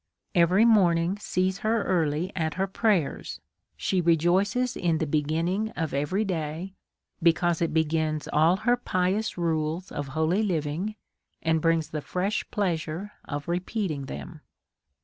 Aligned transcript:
Every 0.33 0.65
morning 0.65 1.19
sees 1.19 1.59
her 1.59 1.83
early 1.83 2.31
at 2.35 2.55
her 2.55 2.65
prayers. 2.65 3.39
She 3.77 4.01
rejoices 4.01 4.75
in 4.75 4.97
the 4.97 5.05
beginning 5.05 5.69
of 5.75 5.93
every 5.93 6.25
day, 6.25 6.73
because 7.21 7.61
it 7.61 7.71
be 7.71 7.83
gins 7.83 8.27
all 8.33 8.55
her 8.65 8.77
pious 8.77 9.37
rules 9.37 9.91
of 9.91 10.07
holy 10.17 10.41
living, 10.41 10.95
and 11.43 11.61
brings 11.61 11.89
the 11.91 12.01
fresh 12.01 12.43
pleasure 12.49 13.11
of 13.25 13.47
repeating 13.47 14.07
them. 14.07 14.41